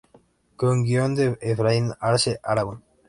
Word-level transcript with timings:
Con 0.55 0.81
guion 0.83 1.13
de 1.13 1.37
Efraín 1.41 1.93
Arce 1.99 2.39
Aragón. 2.41 2.81